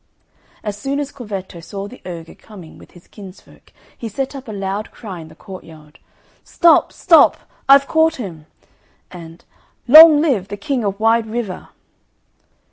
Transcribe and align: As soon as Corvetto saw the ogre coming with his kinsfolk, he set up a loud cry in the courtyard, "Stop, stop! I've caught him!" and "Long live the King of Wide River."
As 0.63 0.75
soon 0.75 0.99
as 0.99 1.11
Corvetto 1.11 1.59
saw 1.59 1.87
the 1.87 2.01
ogre 2.07 2.33
coming 2.33 2.79
with 2.79 2.93
his 2.93 3.05
kinsfolk, 3.05 3.71
he 3.95 4.09
set 4.09 4.33
up 4.35 4.47
a 4.47 4.51
loud 4.51 4.89
cry 4.89 5.19
in 5.19 5.27
the 5.27 5.35
courtyard, 5.35 5.99
"Stop, 6.43 6.91
stop! 6.91 7.37
I've 7.69 7.87
caught 7.87 8.15
him!" 8.15 8.47
and 9.11 9.45
"Long 9.87 10.19
live 10.19 10.47
the 10.47 10.57
King 10.57 10.83
of 10.83 10.99
Wide 10.99 11.27
River." 11.27 11.67